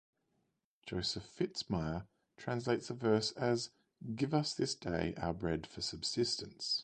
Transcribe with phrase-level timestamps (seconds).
[0.87, 3.69] Joseph Fitzmyer translates the verse as
[4.15, 6.79] give us this day our bread for subsistence.